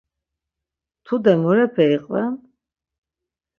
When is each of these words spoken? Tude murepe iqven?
Tude 1.05 1.31
murepe 1.41 1.81
iqven? 1.97 2.33